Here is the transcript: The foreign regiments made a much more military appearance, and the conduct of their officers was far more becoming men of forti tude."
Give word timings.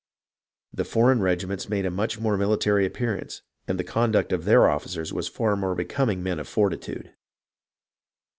The 0.73 0.83
foreign 0.83 1.21
regiments 1.21 1.69
made 1.69 1.85
a 1.85 1.91
much 1.91 2.19
more 2.19 2.35
military 2.35 2.87
appearance, 2.87 3.43
and 3.67 3.79
the 3.79 3.83
conduct 3.83 4.33
of 4.33 4.45
their 4.45 4.67
officers 4.67 5.13
was 5.13 5.27
far 5.27 5.55
more 5.55 5.75
becoming 5.75 6.23
men 6.23 6.39
of 6.39 6.47
forti 6.47 6.77
tude." 6.77 7.13